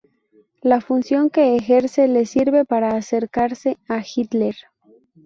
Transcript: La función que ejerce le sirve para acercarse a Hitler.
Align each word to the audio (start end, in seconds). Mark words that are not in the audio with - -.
La 0.63 0.81
función 0.81 1.29
que 1.29 1.55
ejerce 1.55 2.07
le 2.07 2.25
sirve 2.25 2.65
para 2.65 2.95
acercarse 2.95 3.77
a 3.87 4.01
Hitler. 4.01 4.55